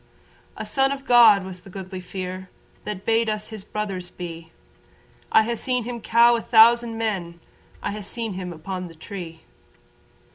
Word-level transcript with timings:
A 0.57 0.65
son 0.65 0.91
of 0.91 1.05
God 1.05 1.45
was 1.45 1.61
the 1.61 1.69
Goodly 1.69 2.01
Fere 2.01 2.49
That 2.85 3.05
bade 3.05 3.29
us 3.29 3.49
his 3.49 3.63
brothers 3.63 4.09
be. 4.09 4.51
I 5.31 5.43
ha' 5.43 5.55
seen 5.55 5.83
him 5.83 6.01
cow 6.01 6.35
a 6.35 6.41
thousand 6.41 6.97
men. 6.97 7.39
I 7.83 7.91
have 7.91 8.05
seen 8.05 8.33
him 8.33 8.51
upon 8.51 8.87
the 8.87 8.95
tree. 8.95 9.41